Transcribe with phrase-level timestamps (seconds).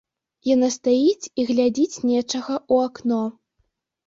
[0.49, 3.21] Яна стаіць і глядзіць нечага ў акно.